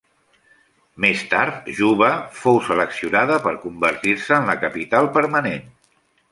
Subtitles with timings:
[1.05, 2.09] Més Tard, Juba
[2.39, 5.73] fou seleccionada per convertir-se en la capital permanent.